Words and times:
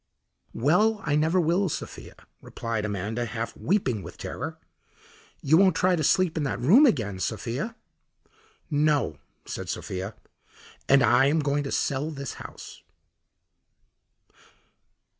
"Well, 0.55 0.99
I 1.05 1.15
never 1.15 1.39
will, 1.39 1.69
Sophia," 1.69 2.15
replied 2.41 2.85
Amanda, 2.85 3.27
half 3.27 3.55
weeping 3.55 4.01
with 4.01 4.17
terror. 4.17 4.57
"You 5.43 5.57
won't 5.57 5.75
try 5.75 5.95
to 5.95 6.03
sleep 6.03 6.37
in 6.37 6.43
that 6.43 6.59
room 6.59 6.87
again, 6.87 7.19
Sophia?" 7.19 7.75
"No," 8.71 9.19
said 9.45 9.69
Sophia; 9.69 10.15
"and 10.89 11.03
I 11.03 11.27
am 11.27 11.37
going 11.37 11.61
to 11.65 11.71
sell 11.71 12.09
this 12.09 12.33
house." 12.41 12.81